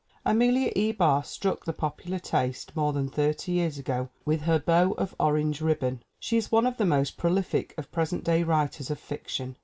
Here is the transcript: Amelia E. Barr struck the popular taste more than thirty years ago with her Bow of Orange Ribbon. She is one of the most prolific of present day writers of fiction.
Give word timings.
Amelia 0.25 0.71
E. 0.75 0.91
Barr 0.93 1.23
struck 1.23 1.63
the 1.65 1.73
popular 1.73 2.17
taste 2.17 2.75
more 2.75 2.91
than 2.91 3.07
thirty 3.07 3.51
years 3.51 3.77
ago 3.77 4.09
with 4.25 4.41
her 4.41 4.57
Bow 4.57 4.93
of 4.93 5.13
Orange 5.19 5.61
Ribbon. 5.61 6.01
She 6.19 6.37
is 6.37 6.51
one 6.51 6.65
of 6.65 6.77
the 6.77 6.85
most 6.87 7.17
prolific 7.17 7.75
of 7.77 7.91
present 7.91 8.23
day 8.23 8.41
writers 8.41 8.89
of 8.89 8.97
fiction. 8.97 9.57